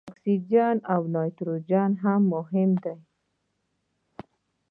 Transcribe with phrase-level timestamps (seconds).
[0.13, 2.95] اکسیجن او نایتروجن هم مهم دي.